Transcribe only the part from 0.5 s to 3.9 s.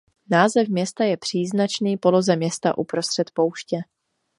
města je příznačný poloze města uprostřed pouště.